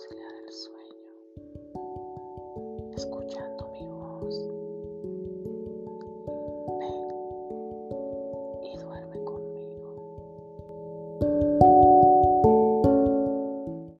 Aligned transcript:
conciliar 0.00 0.34
el 0.46 0.52
sueño. 0.52 0.89